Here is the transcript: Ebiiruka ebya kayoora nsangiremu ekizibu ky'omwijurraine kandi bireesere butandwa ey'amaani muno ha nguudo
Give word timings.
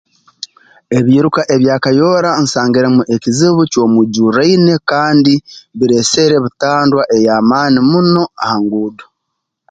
Ebiiruka 0.97 1.41
ebya 1.55 1.75
kayoora 1.83 2.31
nsangiremu 2.43 3.01
ekizibu 3.15 3.61
ky'omwijurraine 3.71 4.73
kandi 4.89 5.33
bireesere 5.77 6.35
butandwa 6.43 7.01
ey'amaani 7.17 7.79
muno 7.89 8.23
ha 8.41 8.51
nguudo 8.61 9.05